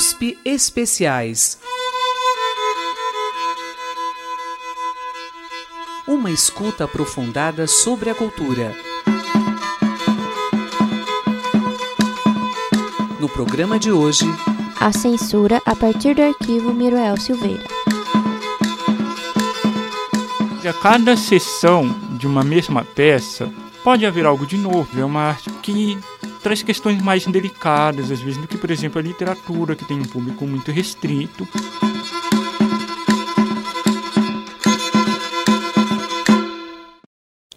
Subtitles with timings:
[0.00, 1.58] USP Especiais.
[6.08, 8.74] Uma escuta aprofundada sobre a cultura.
[13.20, 14.24] No programa de hoje,
[14.80, 17.66] a censura a partir do arquivo Miroel Silveira.
[20.66, 23.52] A cada sessão de uma mesma peça
[23.84, 24.98] pode haver algo de novo.
[24.98, 25.98] É uma arte que
[26.42, 30.04] traz questões mais delicadas, às vezes, do que, por exemplo, a literatura, que tem um
[30.04, 31.46] público muito restrito.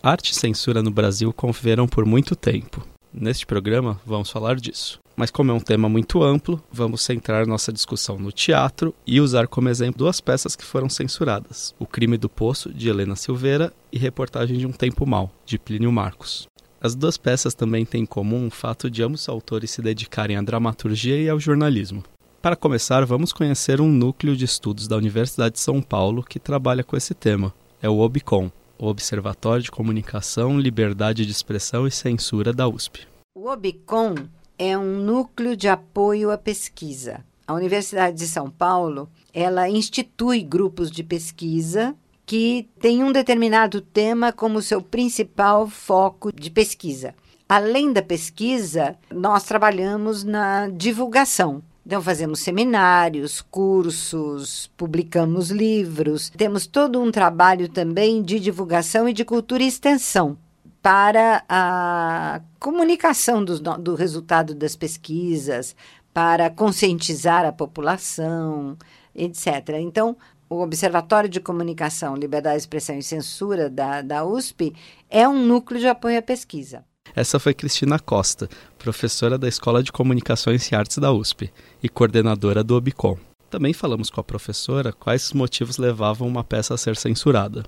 [0.02, 2.86] Arte e censura no Brasil conviveram por muito tempo.
[3.14, 5.00] Neste programa, vamos falar disso.
[5.16, 9.48] Mas, como é um tema muito amplo, vamos centrar nossa discussão no teatro e usar
[9.48, 13.98] como exemplo duas peças que foram censuradas: O Crime do Poço, de Helena Silveira, e
[14.00, 16.48] Reportagem de um Tempo Mal, de Plínio Marcos.
[16.84, 20.36] As duas peças também têm em comum o fato de ambos os autores se dedicarem
[20.36, 22.04] à dramaturgia e ao jornalismo.
[22.42, 26.84] Para começar, vamos conhecer um núcleo de estudos da Universidade de São Paulo que trabalha
[26.84, 27.54] com esse tema.
[27.82, 33.08] É o OBCOM, o Observatório de Comunicação, Liberdade de Expressão e Censura da USP.
[33.34, 34.16] O OBCOM
[34.60, 37.24] é um núcleo de apoio à pesquisa.
[37.48, 44.32] A Universidade de São Paulo, ela institui grupos de pesquisa que têm um determinado tema
[44.32, 47.14] como seu principal foco de pesquisa.
[47.48, 51.62] Além da pesquisa, nós trabalhamos na divulgação.
[51.86, 56.30] Então, fazemos seminários, cursos, publicamos livros.
[56.30, 60.38] Temos todo um trabalho também de divulgação e de cultura e extensão
[60.82, 65.76] para a comunicação do, do resultado das pesquisas,
[66.14, 68.78] para conscientizar a população,
[69.16, 69.70] etc.
[69.80, 70.16] Então,
[70.54, 74.74] o Observatório de Comunicação, Liberdade de Expressão e Censura da, da USP
[75.10, 76.86] é um núcleo de apoio à pesquisa.
[77.16, 81.52] Essa foi Cristina Costa, professora da Escola de Comunicações e Artes da USP
[81.82, 83.18] e coordenadora do OBCOM.
[83.50, 87.64] Também falamos com a professora quais motivos levavam uma peça a ser censurada.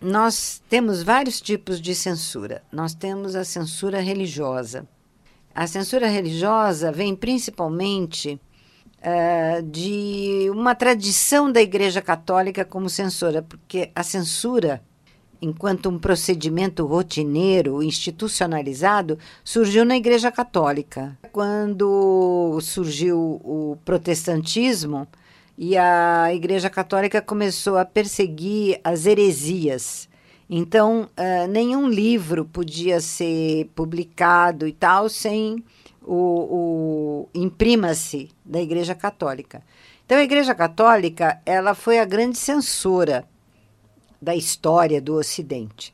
[0.00, 2.62] Nós temos vários tipos de censura.
[2.70, 4.86] Nós temos a censura religiosa.
[5.54, 8.38] A censura religiosa vem principalmente
[9.00, 14.82] uh, de uma tradição da Igreja Católica como censora, porque a censura,
[15.40, 21.16] enquanto um procedimento rotineiro, institucionalizado, surgiu na Igreja Católica.
[21.32, 25.06] Quando surgiu o protestantismo,
[25.58, 30.08] e a Igreja Católica começou a perseguir as heresias.
[30.48, 35.64] Então, uh, nenhum livro podia ser publicado e tal sem
[36.06, 39.62] o, o imprima-se da Igreja Católica.
[40.04, 43.24] Então, a Igreja Católica ela foi a grande censora
[44.22, 45.92] da história do Ocidente.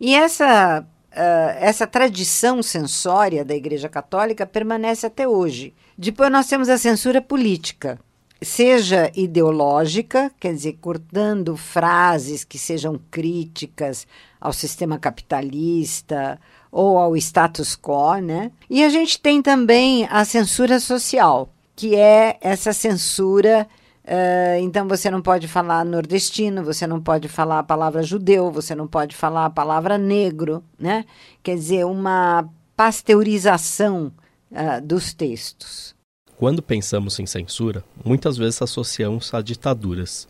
[0.00, 5.72] E essa, uh, essa tradição censória da Igreja Católica permanece até hoje.
[5.96, 8.00] Depois, nós temos a censura política,
[8.42, 14.08] seja ideológica, quer dizer, cortando frases que sejam críticas
[14.40, 16.40] ao sistema capitalista
[16.72, 18.50] ou ao status quo, né?
[18.70, 23.68] E a gente tem também a censura social, que é essa censura.
[24.04, 28.74] Uh, então você não pode falar nordestino, você não pode falar a palavra judeu, você
[28.74, 31.04] não pode falar a palavra negro, né?
[31.42, 34.10] Quer dizer, uma pasteurização
[34.50, 35.94] uh, dos textos.
[36.36, 40.26] Quando pensamos em censura, muitas vezes associamos a ditaduras.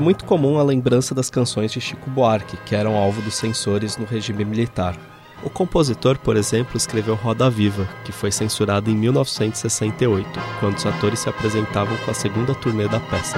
[0.00, 3.98] É muito comum a lembrança das canções de Chico Buarque, que eram alvo dos censores
[3.98, 4.96] no regime militar.
[5.42, 10.26] O compositor, por exemplo, escreveu Roda Viva, que foi censurado em 1968,
[10.58, 13.36] quando os atores se apresentavam com a segunda turnê da peça.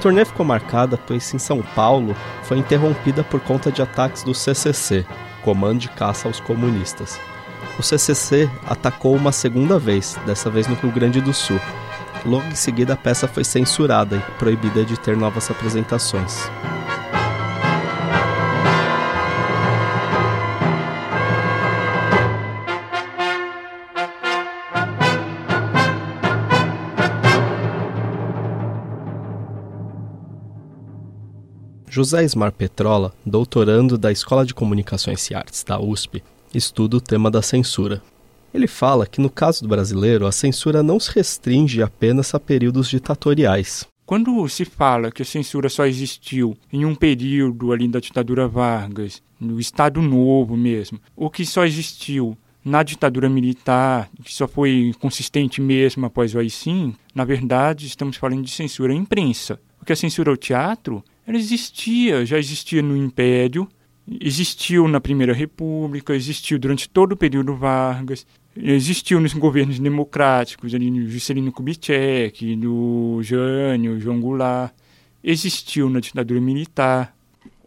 [0.00, 5.04] turnê ficou marcada pois em São Paulo foi interrompida por conta de ataques do CCC,
[5.42, 7.18] Comando de Caça aos Comunistas.
[7.78, 11.60] O CCC atacou uma segunda vez, dessa vez no Rio Grande do Sul.
[12.24, 16.50] Logo em seguida, a peça foi censurada e proibida de ter novas apresentações.
[31.92, 36.22] José Ismar Petrola, doutorando da Escola de Comunicações e Artes da USP,
[36.54, 38.00] estuda o tema da censura.
[38.54, 42.88] Ele fala que no caso do brasileiro, a censura não se restringe apenas a períodos
[42.88, 43.88] ditatoriais.
[44.06, 49.20] Quando se fala que a censura só existiu em um período ali da ditadura Vargas,
[49.40, 55.60] no Estado Novo mesmo, ou que só existiu na ditadura militar, que só foi consistente
[55.60, 59.58] mesmo após o AI-5, na verdade, estamos falando de censura à imprensa.
[59.76, 63.68] Porque a censura ao teatro, ela existia, já existia no Império,
[64.20, 70.90] existiu na Primeira República, existiu durante todo o período Vargas, existiu nos governos democráticos, ali
[70.90, 74.74] no Juscelino Kubitschek, no Jânio, João Goulart,
[75.22, 77.14] existiu na ditadura militar.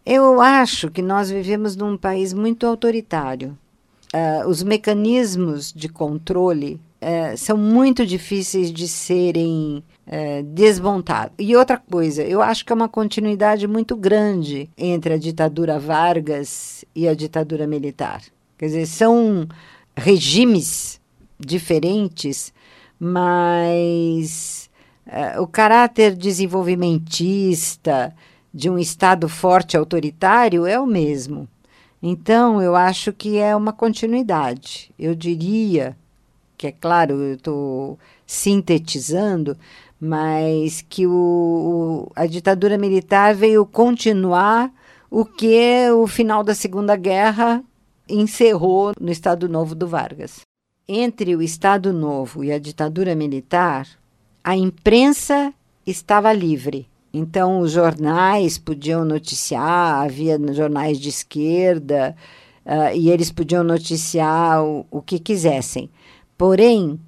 [0.04, 3.56] Eu acho que nós vivemos num país muito autoritário.
[4.12, 11.34] Uh, os mecanismos de controle uh, são muito difíceis de serem uh, desmontados.
[11.38, 16.84] E outra coisa, eu acho que é uma continuidade muito grande entre a ditadura Vargas
[16.94, 18.22] e a ditadura militar.
[18.56, 19.46] Quer dizer, são
[19.94, 21.00] regimes
[21.38, 22.52] diferentes,
[22.98, 24.70] mas
[25.06, 28.14] uh, o caráter desenvolvimentista
[28.52, 31.48] de um Estado forte autoritário é o mesmo.
[32.00, 34.92] Então, eu acho que é uma continuidade.
[34.98, 35.96] Eu diria
[36.64, 39.56] que, é claro, eu estou sintetizando,
[40.00, 44.72] mas que o, o, a ditadura militar veio continuar
[45.10, 47.62] o que o final da Segunda Guerra
[48.08, 50.40] encerrou no Estado Novo do Vargas.
[50.88, 53.86] Entre o Estado Novo e a ditadura militar,
[54.42, 55.52] a imprensa
[55.86, 56.88] estava livre.
[57.12, 62.16] Então, os jornais podiam noticiar, havia jornais de esquerda,
[62.66, 65.88] uh, e eles podiam noticiar o, o que quisessem.
[66.36, 66.98] Porém,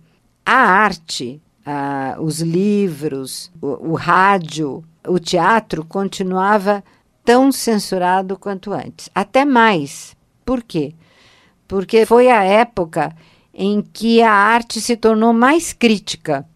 [0.44, 6.82] a arte, uh, os livros, o, o rádio, o teatro continuava
[7.24, 9.10] tão censurado quanto antes.
[9.14, 10.94] Até mais, por quê?
[11.66, 13.14] Porque foi a época
[13.52, 16.46] em que a arte se tornou mais crítica.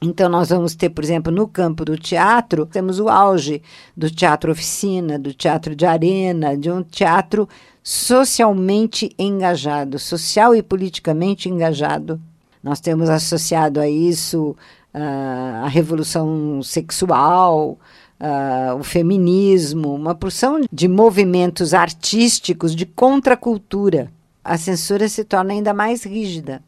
[0.00, 3.60] Então, nós vamos ter, por exemplo, no campo do teatro, temos o auge
[3.96, 7.48] do teatro oficina, do teatro de arena, de um teatro
[7.82, 12.20] socialmente engajado, social e politicamente engajado.
[12.62, 14.56] Nós temos associado a isso
[14.94, 17.78] uh, a revolução sexual,
[18.20, 24.10] uh, o feminismo, uma porção de movimentos artísticos de contracultura.
[24.44, 26.62] A censura se torna ainda mais rígida.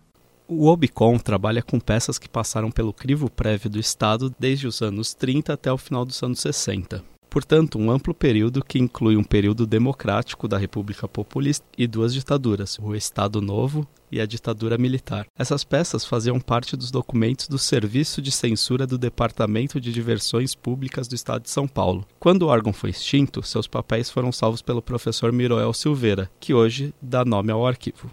[0.49, 5.15] O Obicon trabalha com peças que passaram pelo crivo prévio do Estado desde os anos
[5.15, 9.67] 30 até o final dos anos 60 portanto, um amplo período que inclui um período
[9.67, 15.27] democrático da República Populista e duas ditaduras, o Estado Novo e a ditadura militar.
[15.39, 21.07] Essas peças faziam parte dos documentos do Serviço de Censura do Departamento de Diversões Públicas
[21.07, 22.05] do Estado de São Paulo.
[22.19, 26.93] Quando o órgão foi extinto, seus papéis foram salvos pelo professor Miroel Silveira, que hoje
[27.01, 28.11] dá nome ao arquivo.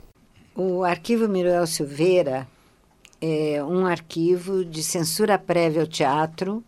[0.56, 2.48] O arquivo Miroel Silveira
[3.20, 6.64] é um arquivo de censura prévia ao teatro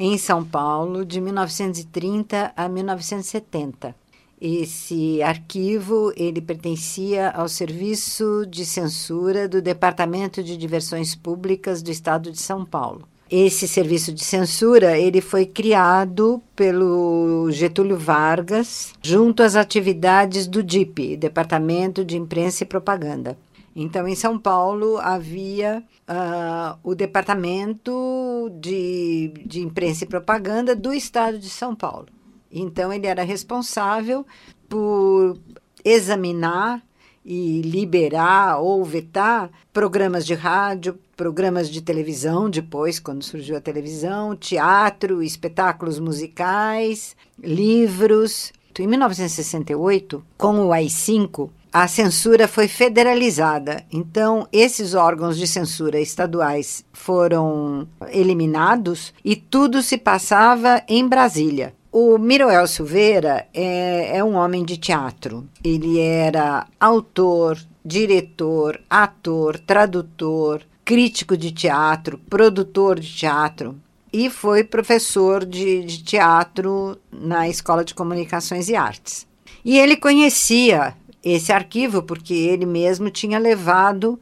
[0.00, 3.96] em São Paulo, de 1930 a 1970.
[4.40, 12.30] Esse arquivo ele pertencia ao Serviço de Censura do Departamento de Diversões Públicas do Estado
[12.30, 13.08] de São Paulo.
[13.28, 21.16] Esse serviço de censura ele foi criado pelo Getúlio Vargas junto às atividades do DIP,
[21.16, 23.36] Departamento de Imprensa e Propaganda.
[23.80, 31.38] Então, em São Paulo, havia uh, o Departamento de, de Imprensa e Propaganda do Estado
[31.38, 32.08] de São Paulo.
[32.50, 34.26] Então, ele era responsável
[34.68, 35.38] por
[35.84, 36.82] examinar
[37.24, 44.34] e liberar ou vetar programas de rádio, programas de televisão, depois, quando surgiu a televisão,
[44.34, 48.52] teatro, espetáculos musicais, livros.
[48.76, 53.84] Em 1968, com o AI-5, a censura foi federalizada.
[53.92, 61.74] Então, esses órgãos de censura estaduais foram eliminados e tudo se passava em Brasília.
[61.90, 65.48] O Miroel Silveira é, é um homem de teatro.
[65.64, 73.76] Ele era autor, diretor, ator, tradutor, crítico de teatro, produtor de teatro
[74.12, 79.26] e foi professor de, de teatro na Escola de Comunicações e Artes.
[79.64, 84.18] E ele conhecia esse arquivo, porque ele mesmo tinha levado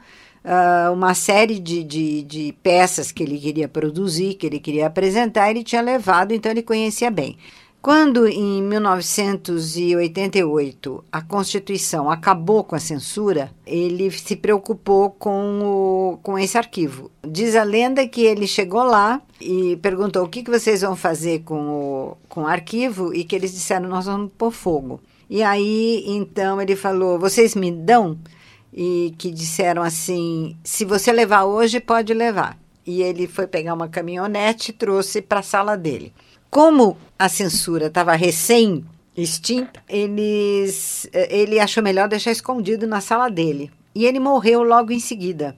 [0.46, 5.50] uh, uma série de, de, de, peças que ele queria produzir, que ele queria apresentar,
[5.50, 7.36] ele tinha levado, então ele conhecia bem.
[7.82, 16.36] Quando, em 1988, a Constituição acabou com a censura, ele se preocupou com, o, com
[16.36, 17.12] esse arquivo.
[17.24, 21.44] Diz a lenda que ele chegou lá e perguntou o que, que vocês vão fazer
[21.44, 25.00] com o, com o arquivo e que eles disseram, nós vamos pôr fogo.
[25.28, 28.18] E aí, então, ele falou: vocês me dão?
[28.72, 32.58] E que disseram assim: se você levar hoje, pode levar.
[32.86, 36.12] E ele foi pegar uma caminhonete e trouxe para a sala dele.
[36.48, 38.84] Como a censura estava recém
[39.16, 43.70] extinta, eles, ele achou melhor deixar escondido na sala dele.
[43.94, 45.56] e ele morreu logo em seguida.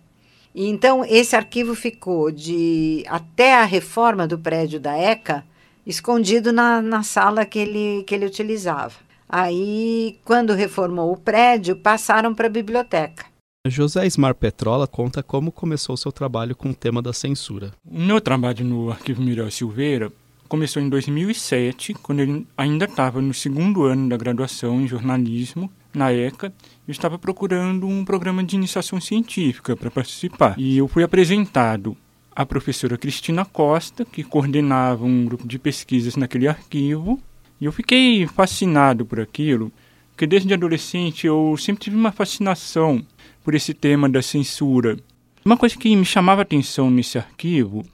[0.55, 5.45] E então esse arquivo ficou de até a reforma do prédio da ECA
[5.85, 8.95] escondido na, na sala que ele, que ele utilizava.
[9.29, 13.27] Aí, quando reformou o prédio, passaram para a biblioteca.
[13.67, 17.73] José Ismar Petrola conta como começou seu trabalho com o tema da censura.
[17.85, 20.11] O meu trabalho no Arquivo Miriel Silveira
[20.49, 26.13] começou em 2007, quando ele ainda estava no segundo ano da graduação em jornalismo na
[26.13, 26.53] ECA,
[26.87, 30.55] eu estava procurando um programa de iniciação científica para participar.
[30.59, 31.97] E eu fui apresentado
[32.35, 37.21] à professora Cristina Costa, que coordenava um grupo de pesquisas naquele arquivo,
[37.61, 39.73] e eu fiquei fascinado por aquilo,
[40.11, 43.05] porque desde adolescente eu sempre tive uma fascinação
[43.43, 44.97] por esse tema da censura.
[45.45, 47.85] Uma coisa que me chamava atenção nesse arquivo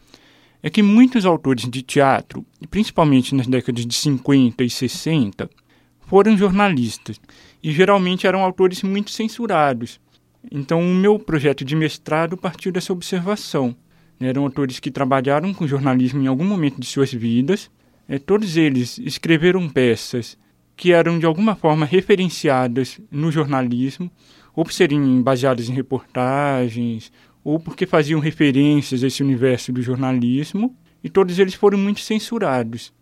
[0.62, 5.50] é que muitos autores de teatro, principalmente nas décadas de 50 e 60,
[6.06, 7.20] foram jornalistas
[7.62, 10.00] e geralmente eram autores muito censurados.
[10.50, 13.74] Então, o meu projeto de mestrado partiu dessa observação.
[14.20, 17.70] Eram autores que trabalharam com jornalismo em algum momento de suas vidas
[18.08, 20.36] é, todos eles escreveram peças
[20.76, 24.10] que eram de alguma forma referenciadas no jornalismo,
[24.54, 30.76] ou por serem baseadas em reportagens, ou porque faziam referências a esse universo do jornalismo,
[31.02, 32.92] e todos eles foram muito censurados.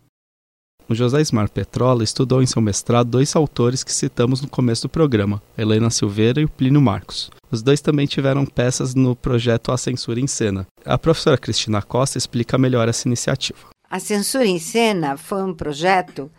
[0.87, 4.89] O José Ismar Petrola estudou em seu mestrado dois autores que citamos no começo do
[4.89, 7.31] programa, Helena Silveira e o Plínio Marcos.
[7.49, 10.67] Os dois também tiveram peças no projeto A Censura em Cena.
[10.83, 13.72] A professora Cristina Costa explica melhor essa iniciativa.
[13.93, 16.31] A Censura em Cena foi um projeto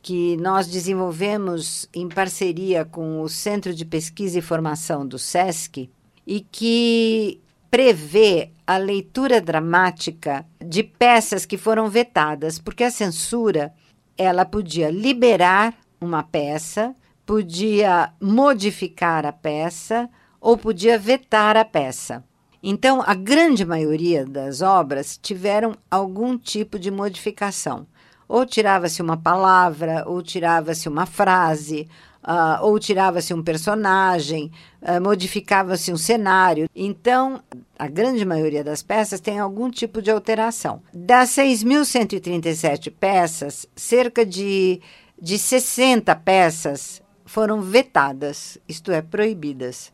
[0.00, 5.90] que nós desenvolvemos em parceria com o Centro de Pesquisa e Formação do SESC
[6.24, 13.74] e que prevê a leitura dramática de peças que foram vetadas, porque a censura
[14.16, 16.94] ela podia liberar uma peça,
[17.26, 20.08] podia modificar a peça
[20.40, 22.22] ou podia vetar a peça.
[22.62, 27.86] Então, a grande maioria das obras tiveram algum tipo de modificação.
[28.28, 31.88] Ou tirava-se uma palavra, ou tirava-se uma frase,
[32.22, 34.52] uh, ou tirava-se um personagem,
[34.82, 36.68] uh, modificava-se um cenário.
[36.74, 37.42] Então,
[37.78, 40.82] a grande maioria das peças tem algum tipo de alteração.
[40.92, 44.80] Das 6.137 peças, cerca de,
[45.20, 49.92] de 60 peças foram vetadas, isto é, proibidas.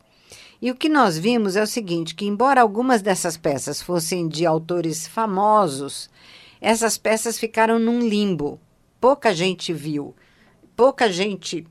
[0.60, 4.46] E o que nós vimos é o seguinte, que embora algumas dessas peças fossem de
[4.46, 6.08] autores famosos,
[6.60, 8.58] essas peças ficaram num limbo.
[9.00, 10.14] Pouca gente viu,
[10.74, 11.66] pouca gente,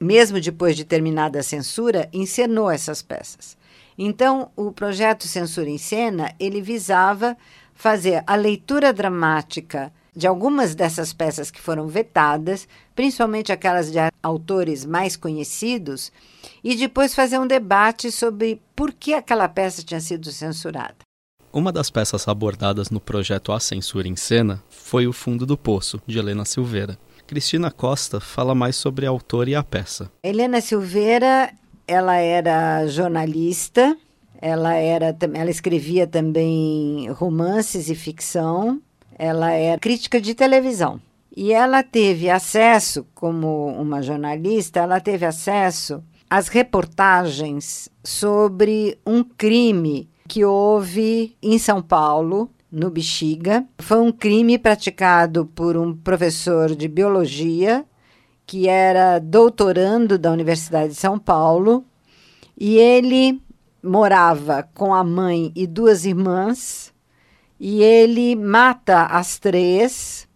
[0.00, 3.56] mesmo depois de terminada a censura, encenou essas peças.
[3.96, 7.36] Então, o projeto Censura em Cena, ele visava
[7.72, 14.86] fazer a leitura dramática de algumas dessas peças que foram vetadas, principalmente aquelas de autores
[14.86, 16.10] mais conhecidos,
[16.64, 20.96] e depois fazer um debate sobre por que aquela peça tinha sido censurada.
[21.52, 26.00] Uma das peças abordadas no projeto A Censura em Cena foi O Fundo do Poço,
[26.06, 26.98] de Helena Silveira.
[27.26, 30.10] Cristina Costa fala mais sobre a autora e a peça.
[30.22, 31.52] Helena Silveira,
[31.86, 33.96] ela era jornalista,
[34.40, 38.80] ela era, ela escrevia também romances e ficção,
[39.18, 41.00] ela é crítica de televisão.
[41.36, 50.08] E ela teve acesso, como uma jornalista, ela teve acesso às reportagens sobre um crime
[50.26, 53.64] que houve em São Paulo, no Bexiga.
[53.78, 57.84] Foi um crime praticado por um professor de biologia
[58.46, 61.84] que era doutorando da Universidade de São Paulo
[62.58, 63.40] e ele
[63.82, 66.92] morava com a mãe e duas irmãs
[67.58, 70.28] e ele mata as três,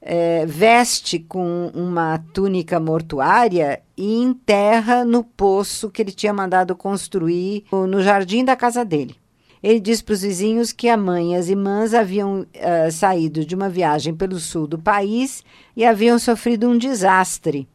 [0.00, 7.64] é, veste com uma túnica mortuária e enterra no poço que ele tinha mandado construir
[7.70, 9.16] no jardim da casa dele.
[9.62, 13.54] Ele diz para os vizinhos que a mãe e as irmãs haviam uh, saído de
[13.54, 15.44] uma viagem pelo sul do país
[15.76, 17.68] e haviam sofrido um desastre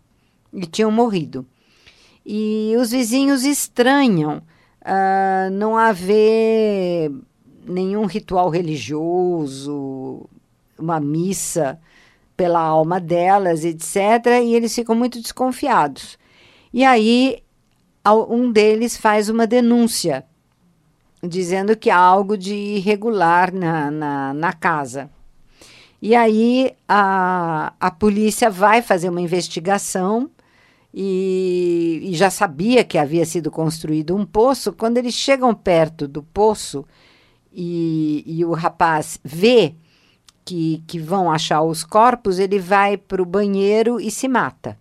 [0.51, 1.45] e tinham morrido.
[2.25, 4.41] E os vizinhos estranham
[4.81, 7.11] uh, não haver
[7.67, 10.29] nenhum ritual religioso,
[10.77, 11.79] uma missa
[12.35, 14.43] pela alma delas, etc.
[14.43, 16.17] E eles ficam muito desconfiados.
[16.73, 17.43] E aí
[18.29, 20.25] um deles faz uma denúncia,
[21.23, 25.09] dizendo que há algo de irregular na, na, na casa.
[26.01, 30.29] E aí a, a polícia vai fazer uma investigação
[30.93, 34.71] e, e, já sabia que havia sido construído um poço.
[34.71, 36.85] Quando eles chegam perto do poço,
[37.55, 39.73] e, e o rapaz vê
[40.43, 44.77] que, que vão achar os corpos, ele vai para o banheiro e se mata.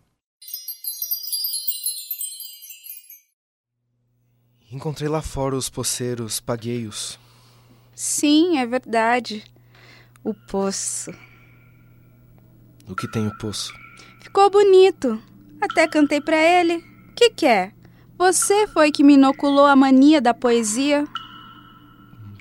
[4.74, 7.18] encontrei lá fora os poceiros, paguei-os.
[7.94, 9.44] Sim, é verdade.
[10.24, 11.12] O poço.
[12.88, 13.72] O que tem o poço?
[14.20, 15.22] Ficou bonito.
[15.60, 16.82] Até cantei para ele.
[17.14, 17.72] Que que é?
[18.18, 21.06] Você foi que me inoculou a mania da poesia?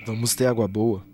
[0.05, 1.05] Vamos ter água boa.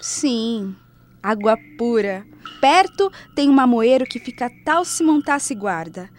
[0.00, 0.74] Sim,
[1.22, 2.26] água pura.
[2.60, 6.10] Perto tem um mamoeiro que fica tal se montasse guarda.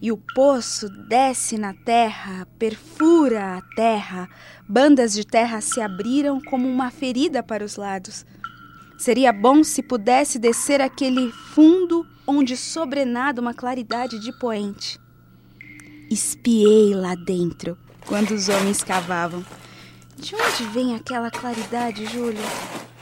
[0.00, 4.28] E o poço desce na terra, perfura a terra.
[4.68, 8.24] Bandas de terra se abriram como uma ferida para os lados.
[8.98, 14.98] Seria bom se pudesse descer aquele fundo onde sobrenada uma claridade de poente.
[16.10, 19.44] Espiei lá dentro quando os homens cavavam.
[20.16, 22.42] De onde vem aquela claridade, Júlio?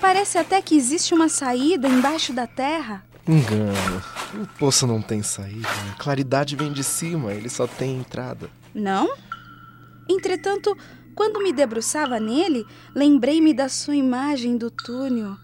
[0.00, 3.04] Parece até que existe uma saída embaixo da terra.
[3.26, 4.02] Engano.
[4.34, 5.68] O poço não tem saída.
[5.92, 8.50] A claridade vem de cima, ele só tem entrada.
[8.74, 9.14] Não?
[10.08, 10.76] Entretanto,
[11.14, 15.36] quando me debruçava nele, lembrei-me da sua imagem do túnel.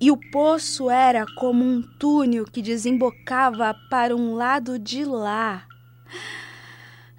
[0.00, 5.64] E o poço era como um túnel que desembocava para um lado de lá.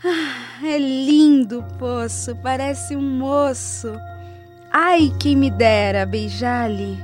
[0.03, 3.91] Ah, é lindo o poço, parece um moço.
[4.72, 6.98] Ai, quem me dera beijar-lhe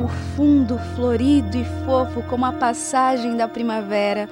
[0.00, 4.28] o fundo florido e fofo como a passagem da primavera.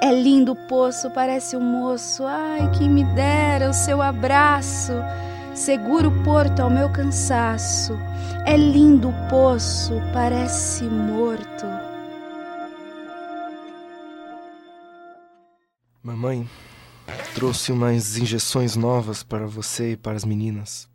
[0.00, 2.24] É lindo o poço, parece um moço.
[2.24, 4.92] Ai, quem me dera o seu abraço.
[5.52, 7.98] Seguro o porto ao meu cansaço.
[8.44, 11.66] É lindo o poço, parece morto.
[16.00, 16.48] Mamãe,
[17.34, 20.88] trouxe umas injeções novas para você e para as meninas.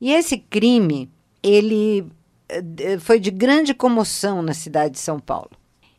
[0.00, 1.10] E esse crime,
[1.42, 2.06] ele
[2.48, 5.50] eh, foi de grande comoção na cidade de São Paulo.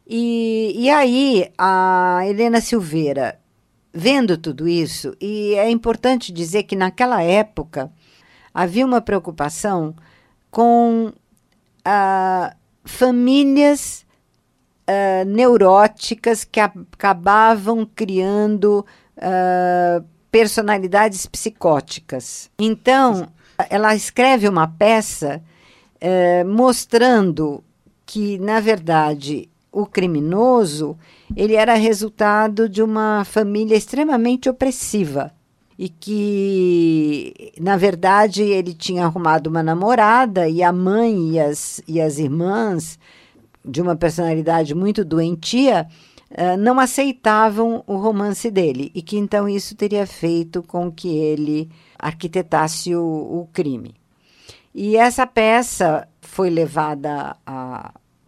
[0.07, 3.39] E, e aí, a Helena Silveira,
[3.93, 7.91] vendo tudo isso, e é importante dizer que naquela época
[8.53, 9.95] havia uma preocupação
[10.49, 11.13] com
[11.86, 14.05] ah, famílias
[14.89, 18.84] ah, neuróticas que acabavam criando
[19.17, 22.49] ah, personalidades psicóticas.
[22.58, 23.28] Então,
[23.69, 25.41] ela escreve uma peça
[25.99, 27.63] eh, mostrando
[28.06, 30.97] que, na verdade, o criminoso
[31.36, 35.32] ele era resultado de uma família extremamente opressiva
[35.78, 42.02] e que, na verdade, ele tinha arrumado uma namorada e a mãe e as, e
[42.02, 42.99] as irmãs,
[43.63, 45.88] de uma personalidade muito doentia,
[46.32, 51.69] uh, não aceitavam o romance dele e que então isso teria feito com que ele
[51.98, 53.95] arquitetasse o, o crime.
[54.74, 57.36] E essa peça foi levada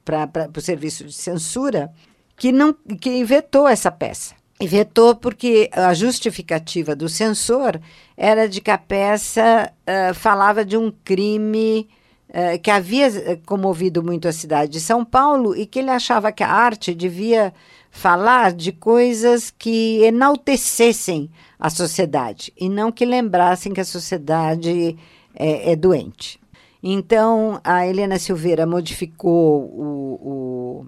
[0.04, 1.91] para o serviço de censura
[2.36, 4.36] que não que vetou essa peça.
[4.60, 7.80] E vetou porque a justificativa do censor
[8.15, 11.89] era de que a peça uh, falava de um crime
[12.32, 16.44] uh, que havia comovido muito a cidade de São Paulo e que ele achava que
[16.44, 17.54] a arte devia
[17.91, 24.98] falar de coisas que enaltecessem a sociedade e não que lembrassem que a sociedade
[25.36, 26.39] é, é doente.
[26.82, 30.86] Então, a Helena Silveira modificou o, o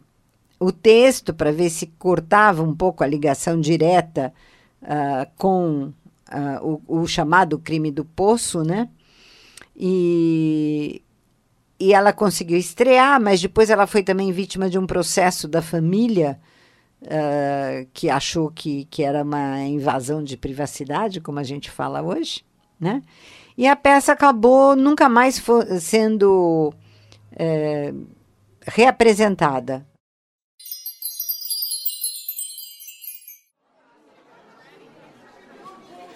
[0.64, 4.34] o texto para ver se cortava um pouco a ligação direta
[4.82, 5.92] uh, com
[6.32, 8.88] uh, o, o, chamado crime do poço, né?
[9.76, 11.02] E,
[11.80, 16.40] e ela conseguiu estrear, mas depois ela foi também vítima de um processo da família
[17.02, 22.46] uh, que achou que, que era uma invasão de privacidade, como a gente fala hoje,
[22.80, 23.02] né?
[23.58, 25.42] E a peça acabou nunca mais
[25.80, 26.74] sendo
[27.38, 27.94] é,
[28.66, 29.86] reapresentada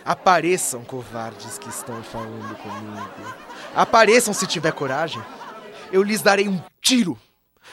[0.07, 3.35] Apareçam, covardes que estão falando comigo.
[3.75, 5.21] Apareçam se tiver coragem.
[5.91, 7.19] Eu lhes darei um tiro.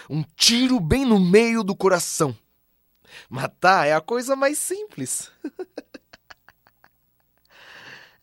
[0.09, 2.37] Um tiro bem no meio do coração.
[3.29, 5.31] Matar é a coisa mais simples.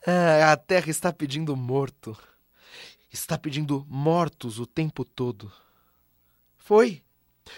[0.06, 2.18] ah, a terra está pedindo morto.
[3.12, 5.52] Está pedindo mortos o tempo todo.
[6.58, 7.04] Foi.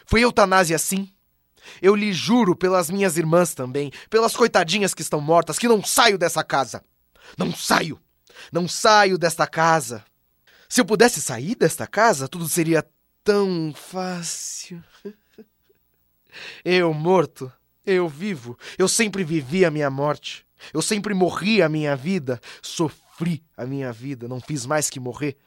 [0.05, 1.11] Foi eutanásia sim.
[1.81, 6.17] Eu lhe juro pelas minhas irmãs também, pelas coitadinhas que estão mortas, que não saio
[6.17, 6.83] dessa casa.
[7.37, 8.01] Não saio!
[8.51, 10.03] Não saio desta casa!
[10.73, 12.83] Se eu pudesse sair desta casa, tudo seria
[13.23, 14.83] tão fácil.
[16.65, 17.53] Eu morto,
[17.85, 20.47] eu vivo, eu sempre vivi a minha morte.
[20.73, 25.37] Eu sempre morri a minha vida, sofri a minha vida, não fiz mais que morrer.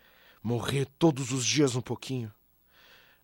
[0.41, 2.33] Morrer todos os dias um pouquinho.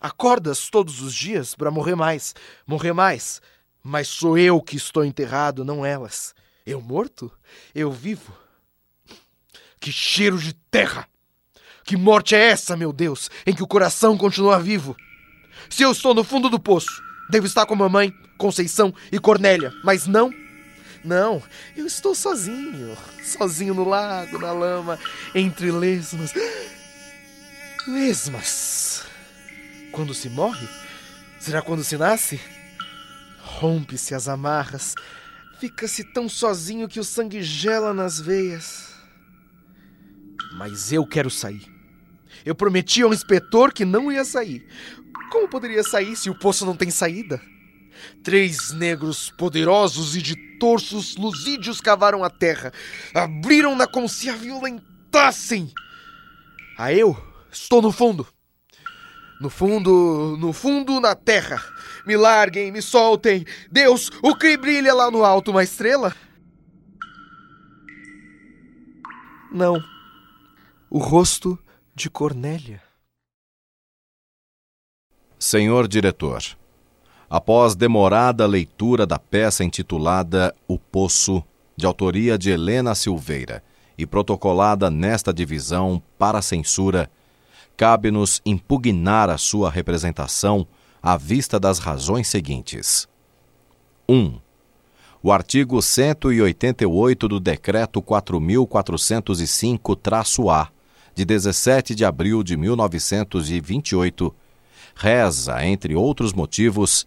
[0.01, 2.35] Acordas todos os dias para morrer mais,
[2.67, 3.41] morrer mais.
[3.81, 6.35] Mas sou eu que estou enterrado, não elas.
[6.67, 7.31] Eu morto?
[7.73, 8.37] Eu vivo?
[9.79, 11.07] Que cheiro de terra!
[11.93, 14.97] Que morte é essa, meu Deus, em que o coração continua vivo?
[15.69, 20.07] Se eu estou no fundo do poço, devo estar com mamãe, Conceição e Cornélia, mas
[20.07, 20.33] não.
[21.05, 21.43] Não,
[21.77, 24.99] eu estou sozinho, sozinho no lago, na lama,
[25.35, 26.33] entre lesmas.
[27.87, 29.05] Lesmas.
[29.91, 30.67] Quando se morre?
[31.39, 32.41] Será quando se nasce?
[33.39, 34.95] Rompe-se as amarras,
[35.61, 38.95] fica-se tão sozinho que o sangue gela nas veias.
[40.55, 41.72] Mas eu quero sair.
[42.45, 44.67] Eu prometi ao inspetor que não ia sair.
[45.31, 47.41] Como poderia sair se o poço não tem saída?
[48.23, 52.73] Três negros poderosos e de torsos lusídeos cavaram a terra,
[53.15, 55.73] abriram-na como se a violentassem.
[56.79, 57.17] A eu
[57.51, 58.27] estou no fundo.
[59.41, 61.61] No fundo, no fundo, na terra.
[62.07, 63.45] Me larguem, me soltem.
[63.71, 66.15] Deus, o que brilha lá no alto, uma estrela?
[69.51, 69.83] Não.
[70.89, 71.59] O rosto
[72.03, 72.83] de Cornélia.
[75.39, 76.43] Senhor diretor,
[77.31, 81.45] após demorada leitura da peça intitulada O Poço,
[81.77, 83.63] de autoria de Helena Silveira,
[83.97, 87.09] e protocolada nesta divisão para censura,
[87.77, 90.67] cabe-nos impugnar a sua representação
[91.01, 93.07] à vista das razões seguintes.
[94.09, 94.17] 1.
[94.17, 94.41] Um,
[95.23, 100.73] o artigo 188 do Decreto 4405-A,
[101.15, 104.35] de 17 de abril de 1928,
[104.95, 107.07] reza, entre outros motivos,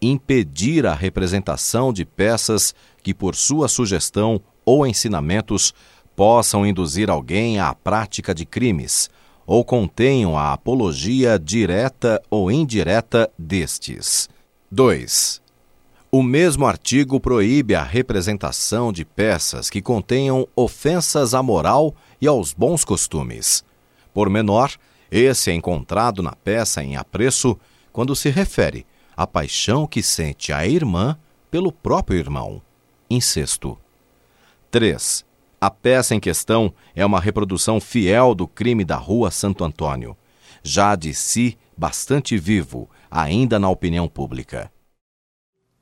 [0.00, 5.74] impedir a representação de peças que, por sua sugestão ou ensinamentos,
[6.16, 9.10] possam induzir alguém à prática de crimes
[9.46, 14.28] ou contenham a apologia direta ou indireta destes.
[14.70, 15.42] 2.
[16.12, 22.52] O mesmo artigo proíbe a representação de peças que contenham ofensas à moral e aos
[22.52, 23.64] bons costumes.
[24.12, 24.72] Por menor,
[25.10, 27.58] esse é encontrado na peça em apreço
[27.92, 31.18] quando se refere à paixão que sente a irmã
[31.50, 32.62] pelo próprio irmão.
[33.08, 33.76] Incesto.
[34.70, 35.24] 3.
[35.60, 40.16] A peça em questão é uma reprodução fiel do crime da Rua Santo Antônio,
[40.62, 44.72] já de si bastante vivo, ainda na opinião pública.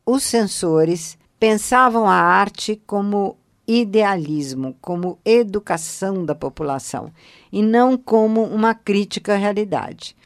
[0.04, 3.37] Os censores pensavam a arte como
[3.68, 7.12] idealismo, como educação da população,
[7.52, 10.16] e não como uma crítica à realidade.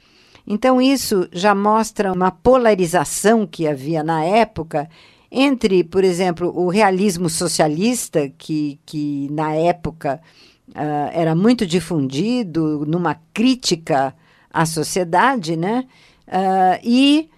[0.47, 4.89] Então, isso já mostra uma polarização que havia na época
[5.31, 10.21] entre, por exemplo, o realismo socialista, que, que na época
[10.69, 14.15] uh, era muito difundido numa crítica
[14.53, 15.87] à sociedade, né?
[16.29, 17.31] Uh, e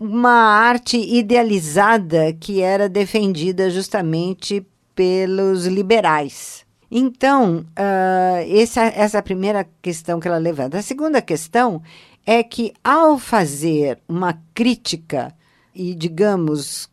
[0.00, 4.64] uma arte idealizada que era defendida justamente
[4.98, 6.66] pelos liberais.
[6.90, 10.76] Então, uh, essa, essa primeira questão que ela levanta.
[10.76, 11.80] A segunda questão
[12.26, 15.32] é que, ao fazer uma crítica
[15.72, 16.90] e, digamos,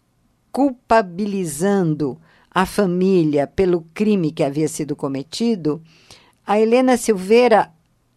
[0.52, 5.82] culpabilizando a família pelo crime que havia sido cometido,
[6.46, 7.72] a Helena Silveira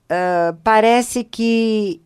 [0.05, 2.03] uh, parece que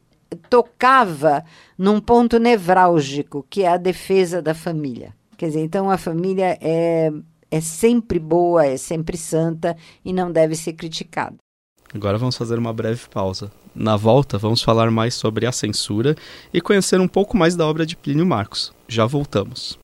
[0.49, 1.45] tocava
[1.77, 5.12] num ponto nevrálgico, que é a defesa da família.
[5.37, 7.11] Quer dizer, então a família é
[7.52, 11.36] é sempre boa, é sempre santa e não deve ser criticada.
[11.94, 13.52] Agora vamos fazer uma breve pausa.
[13.74, 16.16] Na volta, vamos falar mais sobre a censura
[16.52, 18.72] e conhecer um pouco mais da obra de Plínio Marcos.
[18.88, 19.82] Já voltamos.